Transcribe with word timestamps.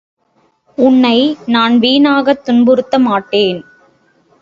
உன்னை 0.77 1.17
நான் 1.45 1.79
வீணாகத் 1.79 2.43
துன்புறுத்தமாட்டேன். 2.45 3.61